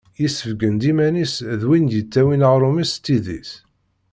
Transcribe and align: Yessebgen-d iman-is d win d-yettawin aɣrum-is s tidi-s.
Yessebgen-d 0.21 0.83
iman-is 0.91 1.35
d 1.59 1.61
win 1.67 1.85
d-yettawin 1.91 2.45
aɣrum-is 2.49 2.91
s 2.95 3.01
tidi-s. 3.05 3.51